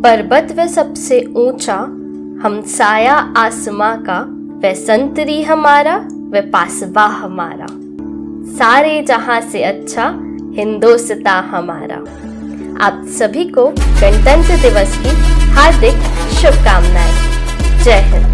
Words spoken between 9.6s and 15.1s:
अच्छा हिंदोस्ता हमारा। आप सभी को गणतंत्र दिवस की